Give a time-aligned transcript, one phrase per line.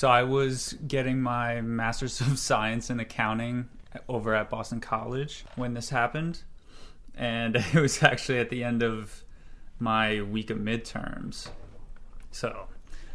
[0.00, 3.68] So I was getting my Master's of Science in Accounting
[4.08, 6.40] over at Boston College when this happened.
[7.14, 9.22] And it was actually at the end of
[9.78, 11.50] my week of midterms.
[12.30, 12.68] So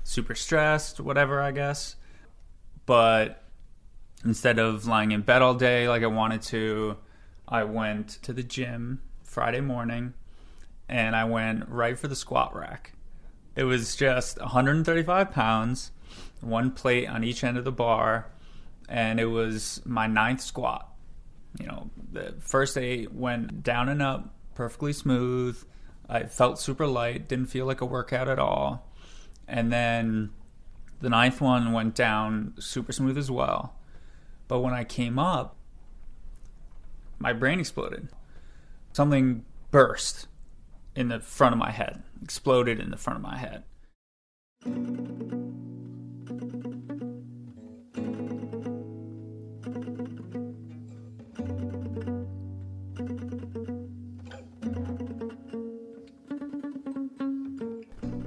[0.03, 1.95] super stressed, whatever, I guess.
[2.85, 3.41] But
[4.23, 6.97] instead of lying in bed all day like I wanted to,
[7.47, 10.13] I went to the gym Friday morning
[10.87, 12.93] and I went right for the squat rack.
[13.55, 15.89] It was just 135 pounds,
[16.45, 18.31] one plate on each end of the bar,
[18.87, 20.89] and it was my ninth squat.
[21.59, 25.61] You know, the first eight went down and up, perfectly smooth.
[26.07, 28.91] I felt super light, didn't feel like a workout at all.
[29.47, 30.31] And then
[31.01, 33.75] the ninth one went down super smooth as well.
[34.47, 35.55] But when I came up,
[37.19, 38.09] my brain exploded.
[38.93, 40.27] Something burst
[40.95, 43.63] in the front of my head, exploded in the front of my head.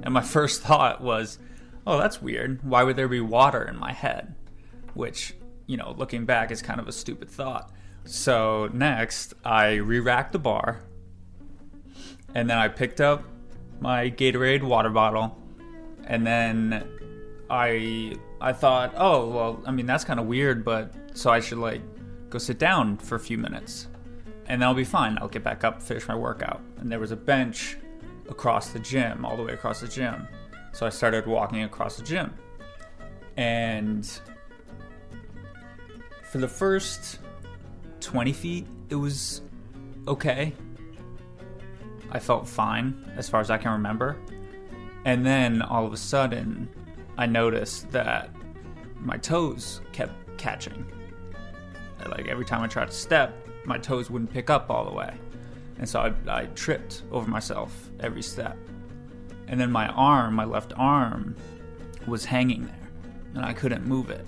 [0.09, 1.37] And my first thought was,
[1.85, 2.63] oh, that's weird.
[2.63, 4.33] Why would there be water in my head?
[4.95, 5.35] Which,
[5.67, 7.71] you know, looking back is kind of a stupid thought.
[8.05, 10.81] So next, I re racked the bar,
[12.33, 13.23] and then I picked up
[13.79, 15.37] my Gatorade water bottle,
[16.05, 16.89] and then
[17.51, 21.59] I I thought, oh well, I mean that's kind of weird, but so I should
[21.59, 21.81] like
[22.31, 23.87] go sit down for a few minutes,
[24.47, 25.19] and then I'll be fine.
[25.21, 27.77] I'll get back up, finish my workout, and there was a bench
[28.29, 30.27] across the gym, all the way across the gym.
[30.71, 32.33] So I started walking across the gym,
[33.37, 34.09] and
[36.23, 37.19] for the first
[38.01, 39.41] 20 feet, it was
[40.07, 40.53] okay.
[42.11, 44.17] I felt fine as far as I can remember.
[45.05, 46.69] And then all of a sudden,
[47.17, 48.29] I noticed that
[48.95, 50.85] my toes kept catching.
[52.07, 55.13] Like every time I tried to step, my toes wouldn't pick up all the way.
[55.79, 58.57] And so I, I tripped over myself every step.
[59.47, 61.35] And then my arm, my left arm,
[62.05, 62.89] was hanging there,
[63.33, 64.25] and I couldn't move it.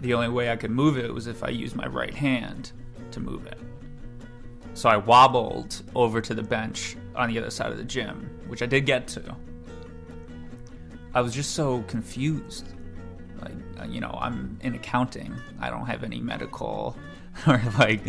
[0.00, 2.72] The only way I could move it was if I used my right hand
[3.12, 3.58] to move it.
[4.74, 8.60] So I wobbled over to the bench on the other side of the gym, which
[8.60, 9.36] I did get to.
[11.14, 12.68] I was just so confused.
[13.40, 15.34] Like, uh, you know, I'm in accounting.
[15.60, 16.96] I don't have any medical
[17.46, 18.00] or like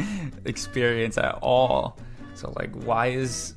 [0.46, 1.98] experience at all.
[2.36, 3.56] So like why is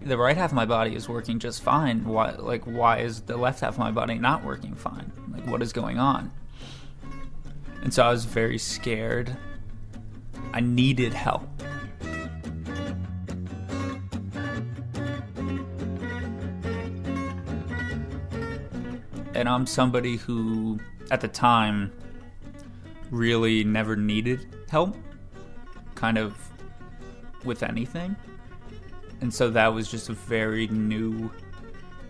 [0.00, 2.04] the right half of my body is working just fine?
[2.04, 5.12] Why like why is the left half of my body not working fine?
[5.30, 6.32] Like what is going on?
[7.82, 9.36] And so I was very scared.
[10.54, 11.48] I needed help.
[19.42, 20.78] and I'm somebody who,
[21.10, 21.92] at the time,
[23.10, 24.96] really never needed help,
[25.96, 26.36] kind of
[27.44, 28.16] with anything.
[29.20, 31.30] And so that was just a very new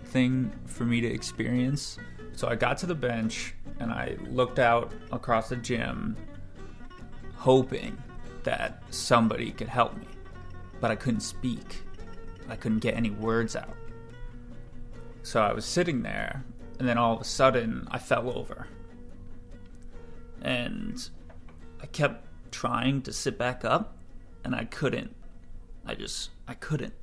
[0.06, 1.98] thing for me to experience.
[2.34, 6.16] So I got to the bench and I looked out across the gym,
[7.37, 7.97] hoping
[8.44, 10.06] that somebody could help me.
[10.81, 11.82] But I couldn't speak,
[12.49, 13.76] I couldn't get any words out.
[15.22, 16.44] So I was sitting there
[16.78, 18.66] and then all of a sudden I fell over.
[20.41, 21.09] And
[21.81, 23.97] I kept trying to sit back up
[24.44, 25.14] and I couldn't.
[25.87, 26.94] I just I couldn't.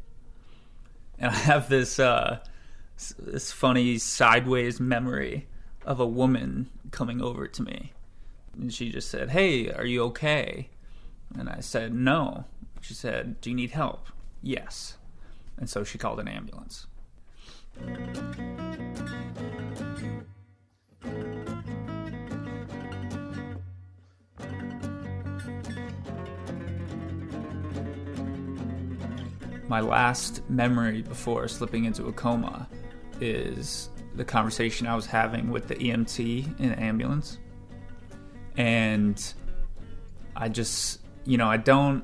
[1.18, 2.40] And I have this uh
[3.18, 5.48] this funny sideways memory
[5.86, 7.94] of a woman coming over to me.
[8.58, 10.70] And she just said, "Hey, are you okay?"
[11.38, 12.46] And I said, "No."
[12.82, 14.08] She said, "Do you need help?"
[14.42, 14.98] "Yes."
[15.58, 16.88] And so she called an ambulance.
[29.70, 32.68] My last memory before slipping into a coma
[33.22, 37.38] is the conversation I was having with the EMT in the ambulance.
[38.58, 39.34] And
[40.36, 42.04] I just, you know, I don't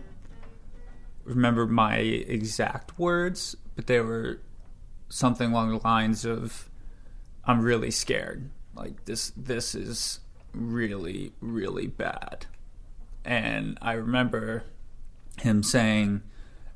[1.23, 4.41] remember my exact words, but they were
[5.09, 6.69] something along the lines of
[7.45, 8.49] I'm really scared.
[8.75, 10.19] Like this this is
[10.53, 12.45] really really bad.
[13.23, 14.63] And I remember
[15.41, 16.21] him saying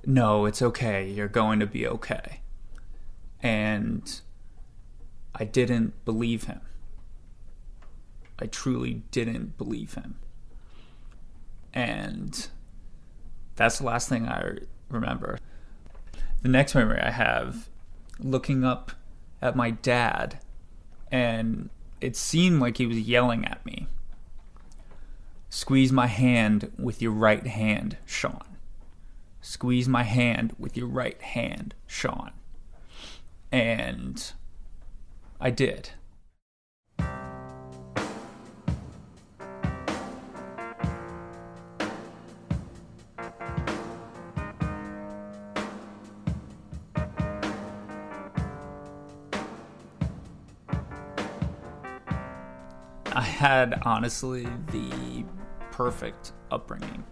[0.05, 1.09] no, it's okay.
[1.09, 2.41] You're going to be okay.
[3.41, 4.21] And
[5.35, 6.61] I didn't believe him.
[8.39, 10.15] I truly didn't believe him.
[11.73, 12.47] And
[13.55, 14.59] that's the last thing I
[14.89, 15.37] remember.
[16.41, 17.69] The next memory I have
[18.19, 18.93] looking up
[19.41, 20.39] at my dad
[21.11, 21.69] and
[22.01, 23.87] it seemed like he was yelling at me.
[25.49, 28.48] Squeeze my hand with your right hand, Sean.
[29.41, 32.31] Squeeze my hand with your right hand, Sean.
[33.51, 34.31] And
[35.39, 35.91] I did.
[53.11, 55.25] I had honestly the
[55.71, 57.03] perfect upbringing.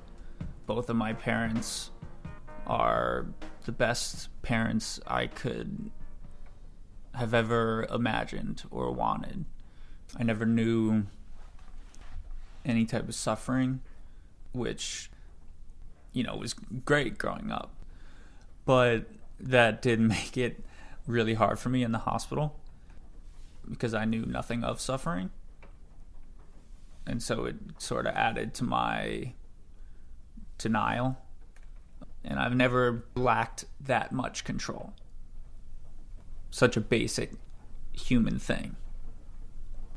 [0.65, 1.91] Both of my parents
[2.68, 3.25] are
[3.66, 5.90] the best parents I could
[7.16, 9.46] have ever imagined or wanted.
[10.18, 11.08] I never knew
[12.64, 13.81] any type of suffering,
[14.52, 15.10] which,
[16.14, 17.74] you know, was great growing up.
[18.66, 19.06] But
[19.40, 20.63] that did make it
[21.08, 22.60] really hard for me in the hospital
[23.68, 25.31] because I knew nothing of suffering.
[27.06, 29.34] And so it sort of added to my
[30.58, 31.18] denial.
[32.27, 34.94] And I've never lacked that much control
[36.50, 37.31] such a basic
[37.94, 38.75] human thing.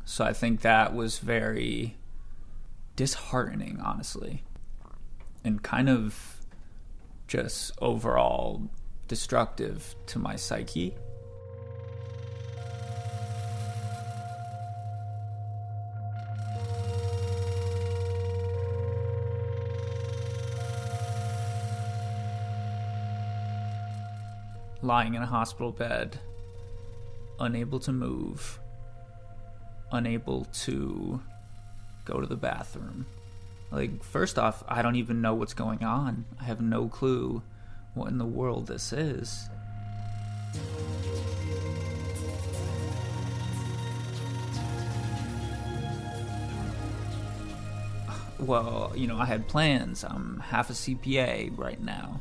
[0.04, 1.96] So I think that was very
[2.96, 4.44] disheartening, honestly,
[5.44, 6.40] and kind of
[7.26, 8.68] just overall
[9.08, 10.94] destructive to my psyche.
[24.82, 26.18] Lying in a hospital bed
[27.38, 28.60] unable to move,
[29.92, 31.20] unable to
[32.04, 33.06] go to the bathroom.
[33.70, 36.24] Like, first off, I don't even know what's going on.
[36.40, 37.42] I have no clue
[37.94, 39.48] what in the world this is.
[48.38, 50.02] Well, you know, I had plans.
[50.02, 52.20] I'm half a CPA right now.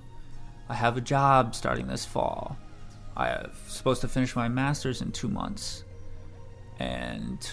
[0.69, 2.55] I have a job starting this fall.
[3.17, 5.83] I'm supposed to finish my master's in two months.
[6.77, 7.49] And,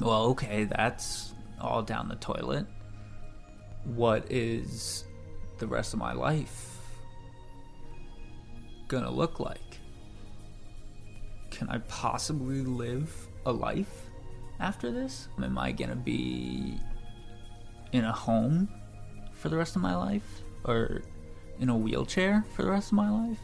[0.00, 2.66] well, okay, that's all down the toilet.
[3.84, 5.04] What is
[5.58, 6.76] the rest of my life
[8.88, 9.78] gonna look like?
[11.50, 13.14] Can I possibly live
[13.46, 14.10] a life
[14.60, 15.28] after this?
[15.42, 16.78] Am I gonna be
[17.92, 18.68] in a home
[19.32, 20.42] for the rest of my life?
[20.64, 21.02] Or
[21.60, 23.38] in a wheelchair for the rest of my life?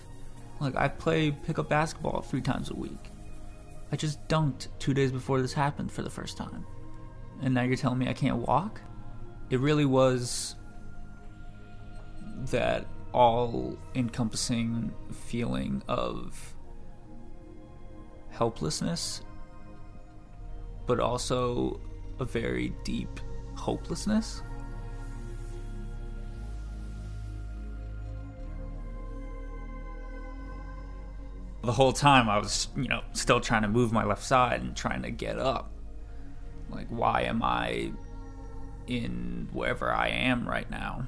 [0.61, 3.11] Like, I play pickup basketball three times a week.
[3.93, 6.65] I just dunked two days before this happened for the first time.
[7.43, 8.81] And now you're telling me I can't walk?
[9.51, 10.57] It really was
[12.51, 16.55] that all encompassing feeling of
[18.31, 19.23] helplessness,
[20.87, 21.81] but also
[22.19, 23.21] a very deep
[23.55, 24.43] hopelessness.
[31.65, 34.77] The whole time I was, you know, still trying to move my left side and
[34.77, 35.71] trying to get up.
[36.71, 37.93] Like, why am I
[38.87, 41.07] in wherever I am right now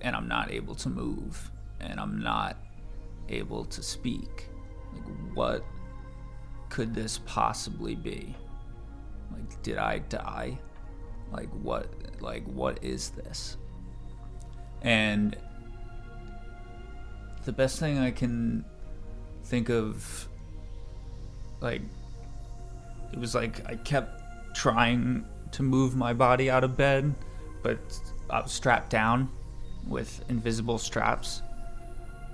[0.00, 2.56] and I'm not able to move and I'm not
[3.28, 4.48] able to speak?
[4.92, 5.04] Like,
[5.34, 5.64] what
[6.68, 8.34] could this possibly be?
[9.32, 10.58] Like, did I die?
[11.32, 11.88] Like, what,
[12.20, 13.56] like, what is this?
[14.82, 15.36] And
[17.44, 18.64] the best thing I can
[19.44, 20.28] think of
[21.60, 21.82] like
[23.12, 24.22] it was like I kept
[24.54, 27.14] trying to move my body out of bed,
[27.62, 27.78] but
[28.28, 29.30] I was strapped down
[29.86, 31.42] with invisible straps.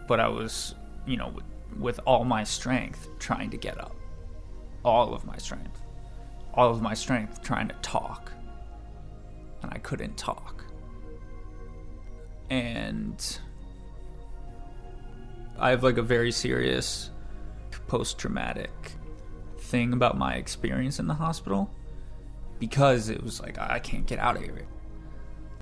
[0.09, 0.75] But I was,
[1.07, 1.45] you know, with,
[1.79, 3.95] with all my strength trying to get up.
[4.85, 5.83] All of my strength.
[6.55, 8.33] All of my strength trying to talk.
[9.63, 10.65] And I couldn't talk.
[12.49, 13.39] And
[15.61, 17.11] I have like a very serious
[17.87, 18.71] post traumatic
[19.59, 21.71] thing about my experience in the hospital
[22.59, 24.67] because it was like I can't get out of here.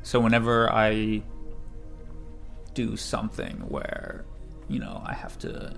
[0.03, 1.23] So whenever I
[2.75, 4.25] do something where,
[4.69, 5.75] you know, I have to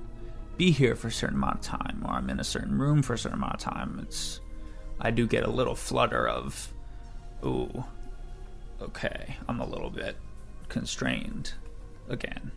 [0.59, 3.15] be here for a certain amount of time or I'm in a certain room for
[3.15, 4.41] a certain amount of time, it's
[5.01, 6.73] I do get a little flutter of
[7.43, 7.85] ooh,
[8.83, 10.17] okay, I'm a little bit
[10.69, 11.55] constrained
[12.11, 12.53] again.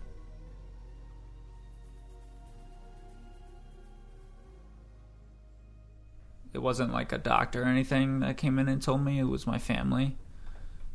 [6.54, 9.20] It wasn't like a doctor or anything that came in and told me.
[9.20, 10.16] It was my family.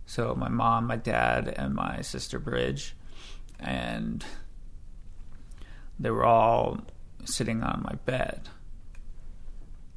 [0.07, 2.95] So my mom, my dad, and my sister Bridge,
[3.59, 4.25] and
[5.99, 6.81] they were all
[7.25, 8.49] sitting on my bed.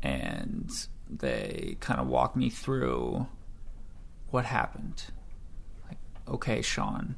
[0.02, 0.70] And
[1.08, 3.28] they kind of walked me through
[4.32, 5.06] what happened.
[5.88, 7.16] Like, okay, Sean,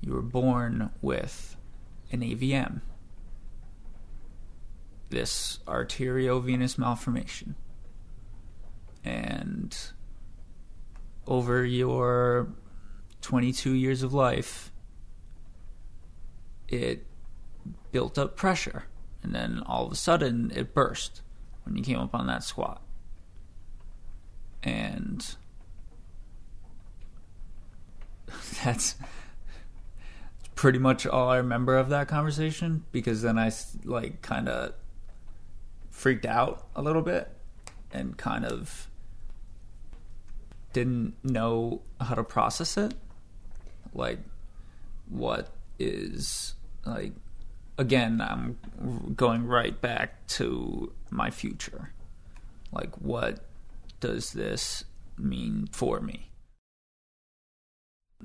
[0.00, 1.56] you were born with
[2.10, 2.80] an AVM,
[5.10, 7.54] this arteriovenous malformation.
[9.04, 9.76] And
[11.26, 12.48] over your
[13.20, 14.72] 22 years of life,
[16.68, 17.06] it
[17.92, 18.84] built up pressure.
[19.22, 21.22] And then all of a sudden, it burst
[21.64, 22.82] when you came up on that squat.
[24.62, 25.36] And
[28.64, 28.96] that's
[30.54, 33.50] pretty much all I remember of that conversation because then I
[33.84, 34.74] like kind of
[35.90, 37.28] freaked out a little bit
[37.92, 38.88] and kind of
[40.74, 42.92] didn't know how to process it.
[43.94, 44.18] Like,
[45.08, 46.54] what is,
[46.84, 47.12] like,
[47.78, 48.58] again, I'm
[49.16, 51.92] going right back to my future.
[52.72, 53.44] Like, what
[54.00, 54.84] does this
[55.16, 56.28] mean for me?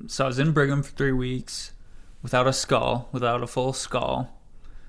[0.08, 1.74] So I was in Brigham for three weeks
[2.22, 4.34] without a skull, without a full skull,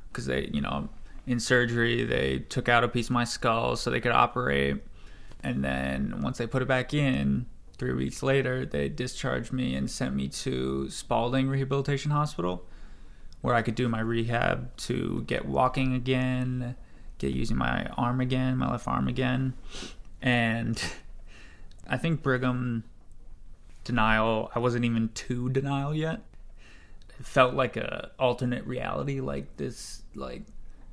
[0.08, 0.88] because they, you know,
[1.26, 4.82] in surgery, they took out a piece of my skull so they could operate.
[5.42, 7.46] And then once they put it back in,
[7.78, 12.66] three weeks later, they discharged me and sent me to Spaulding Rehabilitation Hospital,
[13.40, 16.76] where I could do my rehab to get walking again,
[17.18, 19.54] get using my arm again, my left arm again.
[20.20, 20.80] And
[21.88, 22.84] I think Brigham
[23.84, 26.20] denial, I wasn't even to denial yet.
[27.18, 30.42] It felt like a alternate reality, like this, like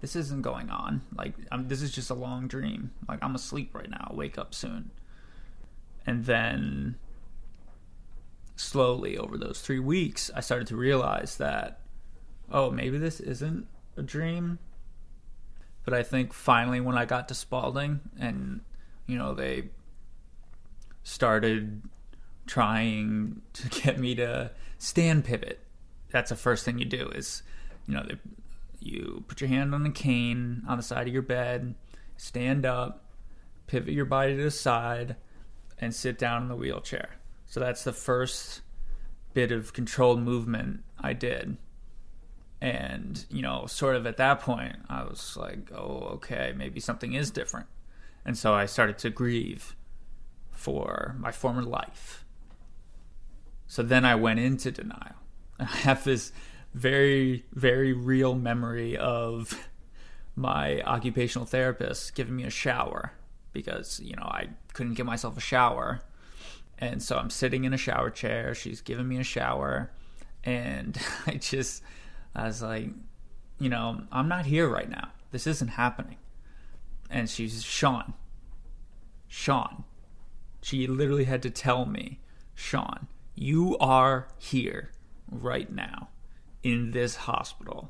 [0.02, 1.02] this isn't going on.
[1.16, 2.92] Like, I'm, this is just a long dream.
[3.08, 4.08] Like, I'm asleep right now.
[4.10, 4.92] I'll wake up soon.
[6.06, 6.96] And then
[8.56, 11.80] slowly over those three weeks, I started to realize that,
[12.52, 14.60] oh, maybe this isn't a dream.
[15.84, 18.62] But I think finally, when I got to Spaulding and,
[19.08, 19.70] you know, they
[21.04, 21.82] started
[22.46, 25.60] trying to get me to stand pivot.
[26.12, 27.44] That's the first thing you do is,
[27.88, 28.18] you know, they
[28.88, 31.76] you put your hand on a cane on the side of your bed,
[32.18, 33.06] stand up,
[33.68, 35.16] pivot your body to the side,
[35.78, 37.18] and sit down in the wheelchair.
[37.46, 38.62] So that's the first
[39.34, 41.58] bit of controlled movement I did.
[42.60, 47.14] And, you know, sort of at that point, I was like, oh, okay, maybe something
[47.14, 47.68] is different.
[48.26, 49.76] And so I started to grieve
[50.52, 52.26] for my former life.
[53.68, 55.16] So then I went into denial.
[55.60, 56.32] I have this
[56.78, 59.68] very, very real memory of
[60.36, 63.14] my occupational therapist giving me a shower
[63.52, 66.02] because, you know, I couldn't get myself a shower.
[66.78, 68.54] And so I'm sitting in a shower chair.
[68.54, 69.92] She's giving me a shower.
[70.44, 71.82] And I just,
[72.36, 72.90] I was like,
[73.60, 75.10] you know, I'm not here right now.
[75.32, 76.18] This isn't happening.
[77.10, 78.14] And she's, Sean,
[79.28, 79.84] Sean.
[80.62, 82.20] She literally had to tell me,
[82.54, 84.92] Sean, you are here
[85.32, 86.10] right now
[86.68, 87.90] in this hospital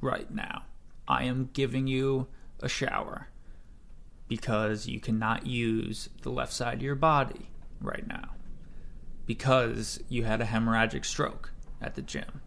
[0.00, 0.62] right now.
[1.06, 2.28] I am giving you
[2.60, 3.28] a shower
[4.26, 8.30] because you cannot use the left side of your body right now
[9.26, 12.40] because you had a hemorrhagic stroke at the gym.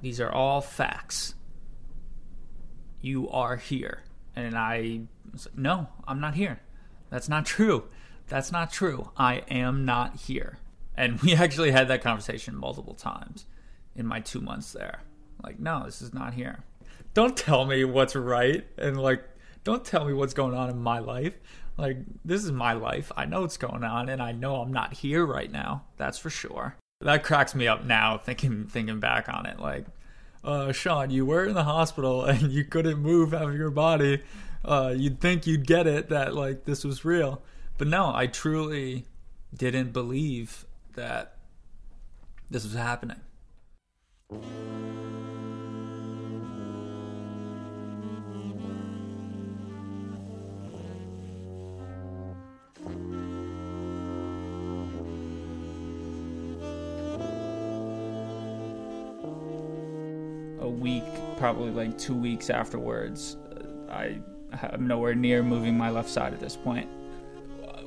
[0.00, 1.34] These are all facts.
[3.02, 4.04] You are here.
[4.34, 5.00] And I
[5.54, 6.60] no, I'm not here.
[7.10, 7.84] That's not true.
[8.28, 9.10] That's not true.
[9.18, 10.60] I am not here.
[10.96, 13.44] And we actually had that conversation multiple times
[13.96, 15.02] in my two months there.
[15.42, 16.64] Like, no, this is not here.
[17.12, 19.22] Don't tell me what's right and like
[19.62, 21.34] don't tell me what's going on in my life.
[21.76, 23.10] Like, this is my life.
[23.16, 25.84] I know what's going on and I know I'm not here right now.
[25.96, 26.76] That's for sure.
[27.00, 29.58] That cracks me up now thinking thinking back on it.
[29.58, 29.86] Like,
[30.44, 34.22] uh, Sean, you were in the hospital and you couldn't move out of your body.
[34.64, 37.42] Uh, you'd think you'd get it that like this was real.
[37.76, 39.06] But no, I truly
[39.56, 41.36] didn't believe that
[42.50, 43.20] this was happening.
[44.30, 44.36] A
[60.66, 61.04] week,
[61.36, 64.18] probably like two weeks afterwards, uh, I
[64.72, 66.88] am nowhere near moving my left side at this point.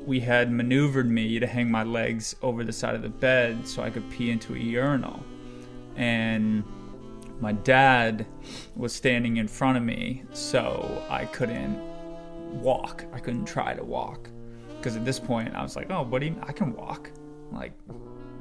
[0.05, 3.81] We had maneuvered me to hang my legs over the side of the bed so
[3.81, 5.23] I could pee into a urinal
[5.97, 6.63] and
[7.41, 8.25] my dad
[8.75, 11.79] was standing in front of me, so I couldn't
[12.61, 13.05] walk.
[13.13, 14.29] I couldn't try to walk
[14.77, 16.35] because at this point I was like, "Oh, you?
[16.43, 17.11] I can walk."
[17.51, 17.73] Like,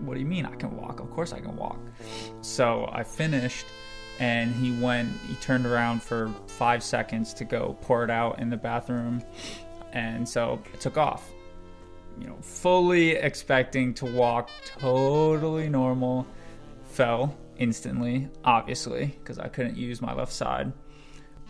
[0.01, 1.01] what do you mean I can walk?
[1.01, 1.79] Of course I can walk.
[2.41, 3.67] So I finished,
[4.19, 5.11] and he went.
[5.29, 9.23] He turned around for five seconds to go pour it out in the bathroom,
[9.93, 11.31] And so I took off.
[12.21, 16.27] You know, fully expecting to walk totally normal.
[16.85, 20.73] Fell instantly, obviously, because I couldn't use my left side.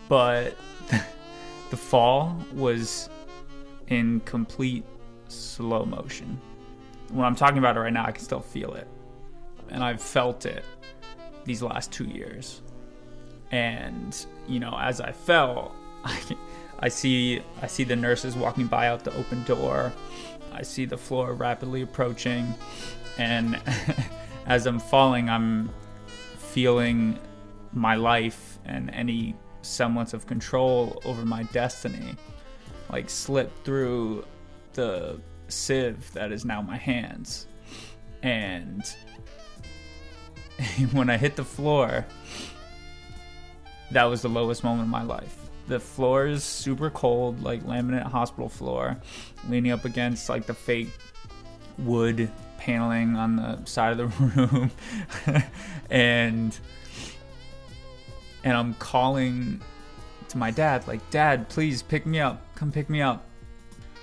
[0.09, 0.57] But
[1.71, 3.09] the fall was
[3.89, 4.85] in complete
[5.29, 6.41] slow motion.
[7.11, 8.89] When I'm talking about it right now, I can still feel it.
[9.71, 10.65] And I've felt it
[11.45, 12.63] these last two years.
[13.51, 16.21] And, you know, as I fell, I,
[16.79, 19.93] I see I see the nurses walking by out the open door.
[20.53, 22.55] I see the floor rapidly approaching,
[23.19, 23.61] and
[24.47, 25.71] as I'm falling, I'm
[26.57, 27.19] feeling
[27.75, 32.17] my life and any semblance of control over my destiny
[32.91, 34.25] like slip through
[34.73, 37.47] the sieve that is now my hands.
[38.23, 38.83] And
[40.93, 42.07] when I hit the floor,
[43.91, 45.37] that was the lowest moment of my life.
[45.67, 48.97] The floor is super cold, like laminate hospital floor,
[49.49, 50.89] leaning up against like the fake
[51.77, 54.71] wood paneling on the side of the room.
[55.91, 56.59] and
[58.45, 59.61] and I'm calling
[60.29, 62.43] to my dad like, "Dad, please pick me up.
[62.55, 63.25] Come pick me up."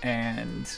[0.02, 0.70] And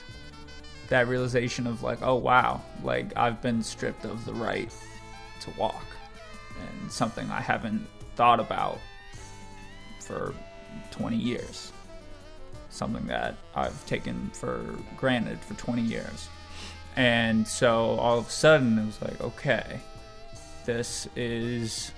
[0.90, 4.72] that realization of like, "Oh wow, like I've been stripped of the right
[5.42, 5.86] to walk."
[6.60, 8.80] And something I haven't thought about
[10.00, 10.34] for
[10.92, 11.72] 20 years.
[12.70, 14.64] Something that I've taken for
[14.96, 16.30] granted for 20 years.
[16.96, 19.80] And so all of a sudden it was like, okay,
[20.66, 21.92] this is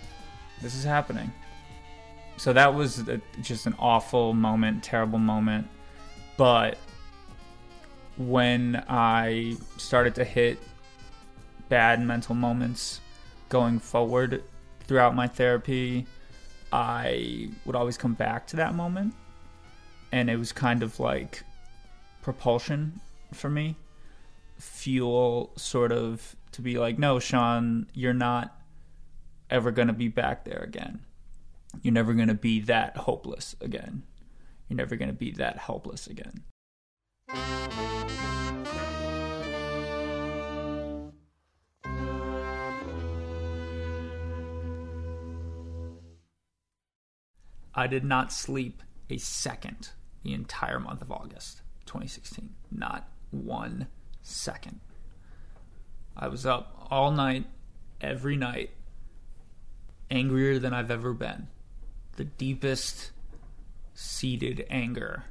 [0.61, 1.31] this is happening.
[2.37, 5.67] So that was a, just an awful moment, terrible moment.
[6.35, 6.77] But
[8.17, 10.59] when I started to hit
[11.69, 13.01] bad mental moments
[13.49, 14.43] going forward
[14.85, 16.05] throughout my therapy,
[16.71, 19.13] I would always come back to that moment.
[20.11, 21.43] And it was kind of like
[22.21, 22.99] propulsion
[23.33, 23.75] for me,
[24.57, 28.59] fuel, sort of to be like, no, Sean, you're not
[29.49, 31.01] ever going to be back there again.
[31.81, 34.03] You're never going to be that hopeless again.
[34.67, 36.43] You're never going to be that helpless again.
[47.73, 49.89] I did not sleep a second
[50.23, 52.55] the entire month of August 2016.
[52.71, 53.87] Not one
[54.27, 54.79] second.
[56.15, 57.45] I was up all night,
[58.01, 58.71] every night,
[60.09, 61.47] angrier than I've ever been.
[62.15, 63.11] The deepest
[63.93, 65.25] seated anger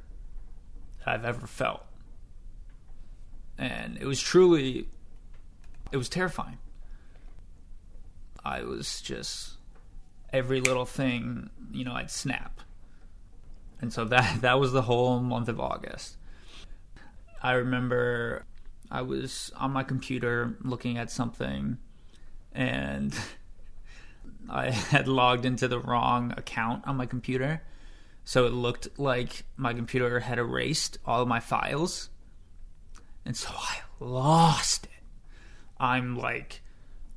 [1.05, 1.85] I've ever felt.
[3.57, 4.87] And it was truly,
[5.91, 6.57] it was terrifying.
[8.43, 9.57] I was just
[10.31, 12.61] every little thing, you know, I'd snap.
[13.81, 16.17] And so that that was the whole month of August.
[17.41, 18.45] I remember
[18.89, 21.77] I was on my computer looking at something
[22.53, 23.13] and
[24.49, 27.61] I had logged into the wrong account on my computer.
[28.23, 32.09] So it looked like my computer had erased all of my files.
[33.25, 34.91] And so I lost it.
[35.79, 36.61] I'm like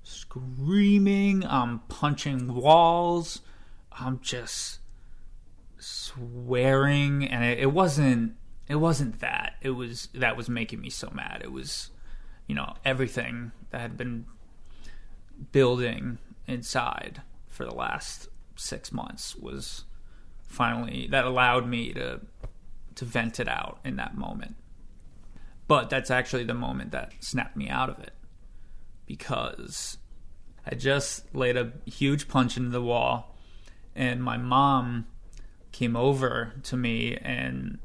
[0.03, 3.41] screaming, I'm punching walls,
[3.93, 4.81] I'm just
[5.79, 8.35] swearing and it, it wasn't
[8.71, 9.57] it wasn't that.
[9.61, 11.43] It was that was making me so mad.
[11.45, 11.91] It was
[12.47, 14.27] you know, everything that had been
[15.53, 19.85] building inside for the last 6 months was
[20.43, 22.21] finally that allowed me to
[22.97, 24.57] to vent it out in that moment.
[25.69, 28.13] But that's actually the moment that snapped me out of it
[29.07, 29.99] because
[30.67, 33.37] I just laid a huge punch into the wall,
[33.95, 35.07] and my mom
[35.73, 37.79] came over to me and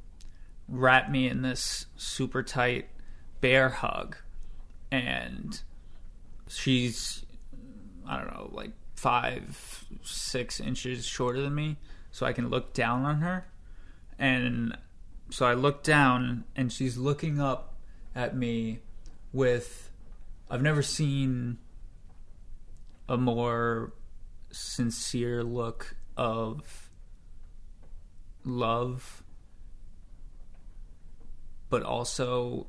[0.67, 2.89] wrapped me in this super tight
[3.41, 4.17] bear hug.
[4.91, 5.61] And
[6.47, 7.25] she's,
[8.07, 11.77] I don't know, like five, six inches shorter than me,
[12.11, 13.47] so I can look down on her.
[14.17, 14.77] And
[15.29, 17.75] so I look down, and she's looking up
[18.15, 18.79] at me
[19.33, 19.91] with,
[20.49, 21.57] I've never seen
[23.09, 23.93] a more
[24.51, 26.89] sincere look of
[28.45, 29.23] love,
[31.75, 32.67] but also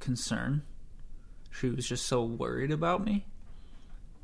[0.00, 0.62] concern.
[1.52, 3.24] She was just so worried about me.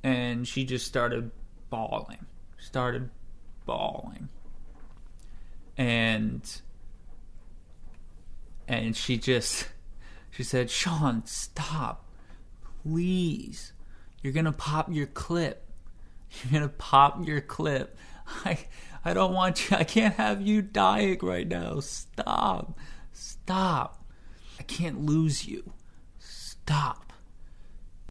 [0.03, 1.31] And she just started
[1.71, 2.27] bawling.
[2.59, 3.11] Started
[3.64, 4.29] bawling.
[5.77, 6.43] And
[8.67, 9.69] and she just
[10.33, 12.05] she said, "Sean, stop.
[12.83, 13.73] Please."
[14.21, 15.64] You're gonna pop your clip.
[16.43, 17.97] You're gonna pop your clip.
[18.45, 18.59] I
[19.05, 21.79] I don't want you I can't have you dying right now.
[21.79, 22.77] Stop.
[23.14, 24.05] Stop.
[24.59, 25.72] I can't lose you.
[26.18, 27.12] Stop.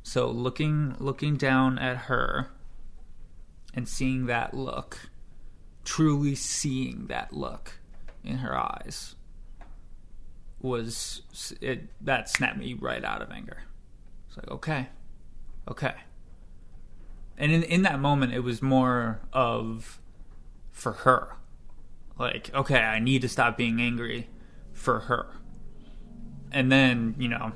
[0.02, 2.50] So looking looking down at her
[3.74, 5.10] and seeing that look,
[5.84, 7.80] truly seeing that look
[8.24, 9.16] in her eyes
[10.62, 11.22] was
[11.62, 13.64] it that snapped me right out of anger.
[14.28, 14.90] It's like, okay.
[15.68, 15.96] Okay.
[17.38, 20.00] And in in that moment it was more of
[20.72, 21.36] for her.
[22.18, 24.30] Like, okay, I need to stop being angry
[24.74, 25.28] for her.
[26.52, 27.52] And then, you know,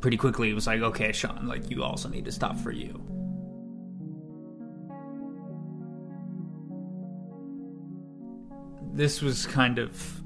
[0.00, 3.00] pretty quickly it was like, okay, Sean, like you also need to stop for you.
[8.94, 10.22] This was kind of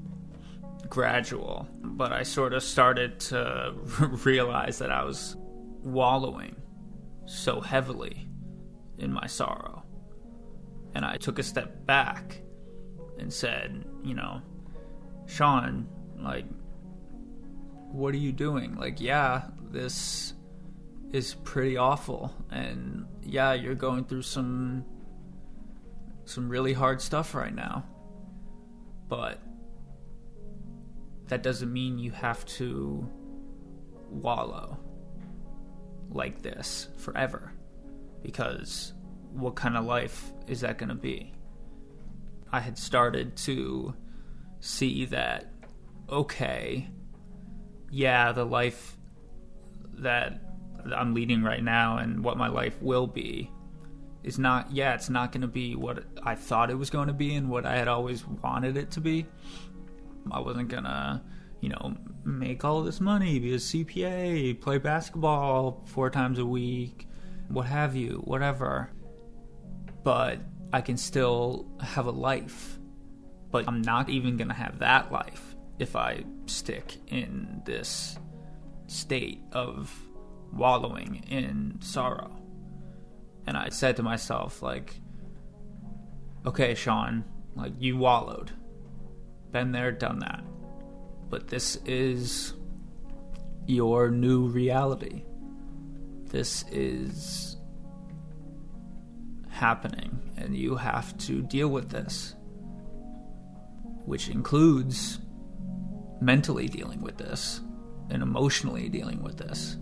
[0.89, 3.73] gradual, but I sort of started to
[4.25, 5.35] realize that I was
[5.83, 6.55] wallowing
[7.25, 8.27] so heavily
[8.97, 9.83] in my sorrow.
[10.95, 12.41] And I took a step back
[13.19, 14.41] and said, you know,
[15.27, 15.87] Sean,
[16.23, 16.45] like,
[17.91, 18.75] what are you doing?
[18.75, 20.33] Like, yeah, this
[21.11, 22.33] is pretty awful.
[22.51, 24.85] And yeah, you're going through some
[26.25, 27.85] some really hard stuff right now.
[29.07, 29.39] But
[31.27, 33.09] that doesn't mean you have to
[34.09, 34.77] wallow
[36.09, 37.53] like this forever.
[38.21, 38.93] Because
[39.31, 41.33] what kind of life is that going to be?
[42.51, 43.93] I had started to
[44.59, 45.51] see that,
[46.09, 46.87] okay,
[47.89, 48.97] yeah, the life
[49.99, 50.39] that
[50.95, 53.51] I'm leading right now and what my life will be
[54.23, 57.13] is not, yeah, it's not going to be what I thought it was going to
[57.13, 59.25] be and what I had always wanted it to be.
[60.31, 61.21] I wasn't going to,
[61.61, 67.07] you know, make all this money, be a CPA, play basketball four times a week,
[67.47, 68.89] what have you, whatever.
[70.03, 70.39] But
[70.73, 72.77] I can still have a life.
[73.49, 78.17] But I'm not even going to have that life if I stick in this
[78.87, 79.93] state of
[80.53, 82.35] wallowing in sorrow.
[83.45, 84.99] And I said to myself, like,
[86.45, 87.23] okay, Sean,
[87.55, 88.51] like, you wallowed.
[89.51, 90.43] Been there, done that.
[91.29, 92.53] But this is
[93.65, 95.23] your new reality.
[96.25, 97.57] This is
[99.49, 102.35] happening, and you have to deal with this,
[104.05, 105.19] which includes
[106.19, 107.61] mentally dealing with this
[108.09, 109.77] and emotionally dealing with this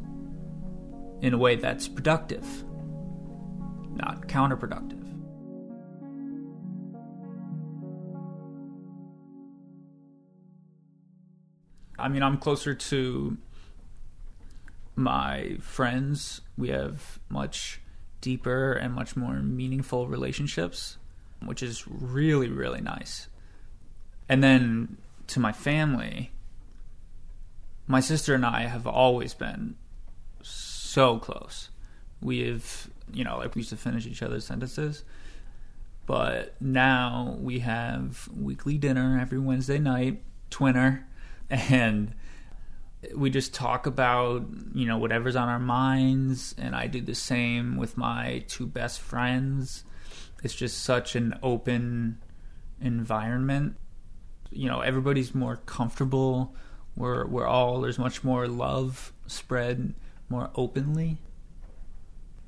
[1.21, 2.45] in a way that's productive,
[3.93, 5.01] not counterproductive.
[11.97, 13.37] I mean, I'm closer to
[14.95, 16.41] my friends.
[16.57, 17.81] We have much
[18.21, 20.97] deeper and much more meaningful relationships,
[21.43, 23.29] which is really, really nice.
[24.27, 26.31] And then to my family,
[27.87, 29.75] my sister and I have always been
[30.41, 31.69] so close.
[32.21, 35.03] We have, you know, like we used to finish each other's sentences.
[36.05, 41.03] But now we have weekly dinner every Wednesday night, twinner,
[41.49, 42.13] and
[43.13, 47.77] we just talk about you know whatever's on our minds and i do the same
[47.77, 49.83] with my two best friends
[50.43, 52.17] it's just such an open
[52.81, 53.75] environment
[54.55, 56.53] you know everybody's more comfortable
[56.95, 59.93] we're we're all there's much more love spread
[60.29, 61.17] more openly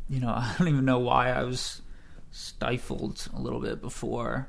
[0.09, 1.81] you know i don't even know why i was
[2.31, 4.47] stifled a little bit before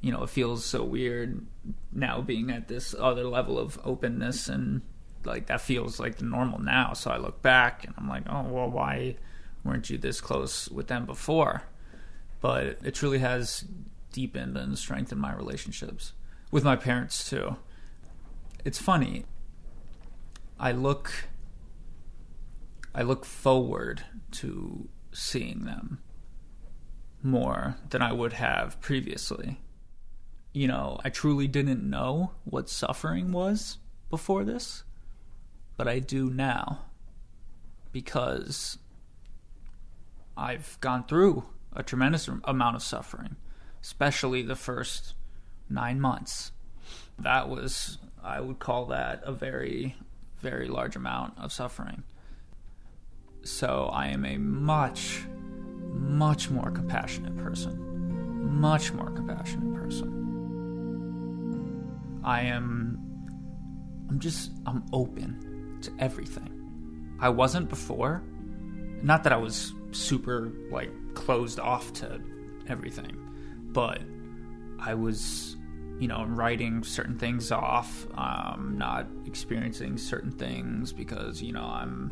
[0.00, 1.46] you know it feels so weird
[1.92, 4.82] now being at this other level of openness and
[5.26, 6.92] like that feels like the normal now.
[6.92, 9.16] So I look back and I'm like, oh well, why
[9.64, 11.62] weren't you this close with them before?
[12.40, 13.64] But it truly has
[14.12, 16.12] deepened and strengthened my relationships
[16.54, 17.56] with my parents too.
[18.64, 19.24] It's funny.
[20.56, 21.12] I look
[22.94, 25.98] I look forward to seeing them
[27.24, 29.62] more than I would have previously.
[30.52, 34.84] You know, I truly didn't know what suffering was before this
[35.76, 36.84] but I do now
[37.90, 38.78] because
[40.36, 43.34] I've gone through a tremendous amount of suffering,
[43.82, 45.14] especially the first
[45.68, 46.52] nine months.
[47.18, 49.96] That was, I would call that a very,
[50.40, 52.02] very large amount of suffering.
[53.42, 55.22] So I am a much,
[55.92, 58.60] much more compassionate person.
[58.60, 60.22] Much more compassionate person.
[62.24, 62.98] I am,
[64.08, 67.16] I'm just, I'm open to everything.
[67.20, 68.22] I wasn't before.
[69.02, 72.20] Not that I was super like closed off to
[72.68, 73.16] everything,
[73.72, 74.00] but
[74.84, 75.56] I was
[75.98, 82.10] you know, writing certain things off, um, not experiencing certain things because, you know, I'm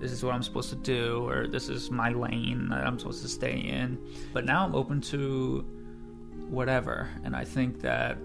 [0.00, 3.22] this is what I'm supposed to do or this is my lane that I'm supposed
[3.22, 3.98] to stay in.
[4.32, 5.60] But now I'm open to
[6.48, 7.10] whatever.
[7.22, 8.16] And I think that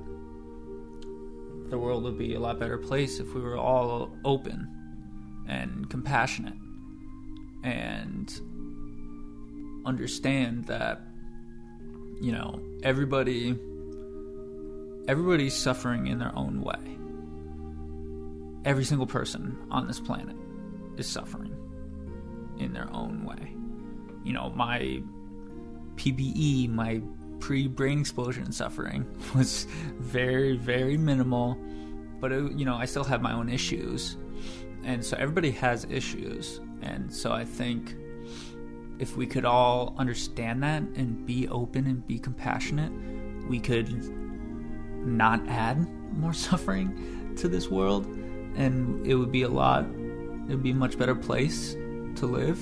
[1.70, 4.70] the world would be a lot better place if we were all open
[5.50, 6.54] and compassionate
[7.64, 8.40] and
[9.86, 11.02] understand that
[12.22, 13.60] you know everybody
[15.08, 16.98] everybody's suffering in their own way.
[18.66, 20.36] Every single person on this planet
[20.98, 21.56] is suffering
[22.58, 23.56] in their own way.
[24.24, 25.02] You know my
[25.96, 27.02] pbe my
[27.40, 29.66] pre-brain explosion suffering was
[30.00, 31.58] very very minimal
[32.20, 34.18] but it, you know i still have my own issues.
[34.84, 36.60] And so everybody has issues.
[36.82, 37.96] And so i think
[38.98, 42.92] if we could all understand that and be open and be compassionate
[43.48, 43.90] we could
[45.06, 45.88] not add
[46.18, 48.06] more suffering to this world
[48.56, 51.74] and it would be a lot it would be a much better place
[52.16, 52.60] to live